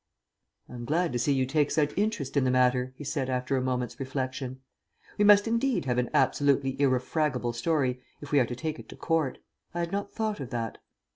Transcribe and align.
"I 0.67 0.73
am 0.73 0.85
glad 0.85 1.13
to 1.13 1.19
see 1.19 1.31
you 1.31 1.45
take 1.45 1.69
such 1.69 1.95
interest 1.95 2.35
in 2.35 2.43
the 2.43 2.49
matter," 2.49 2.91
he 2.95 3.03
said 3.03 3.29
after 3.29 3.55
a 3.55 3.61
moment's 3.61 3.99
reflection. 3.99 4.59
"We 5.19 5.23
must 5.23 5.47
indeed 5.47 5.85
have 5.85 5.99
an 5.99 6.09
absolutely 6.11 6.75
irrefragable 6.81 7.53
story 7.53 8.01
if 8.19 8.31
we 8.31 8.39
are 8.39 8.47
to 8.47 8.55
take 8.55 8.79
it 8.79 8.89
to 8.89 8.95
court. 8.95 9.37
I 9.75 9.79
had 9.81 9.91
not 9.91 10.11
thought 10.11 10.39
of 10.39 10.49
that. 10.49 10.79